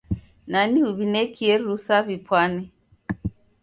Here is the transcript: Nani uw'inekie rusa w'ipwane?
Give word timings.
Nani 0.51 0.79
uw'inekie 0.89 1.53
rusa 1.65 1.97
w'ipwane? 2.05 2.61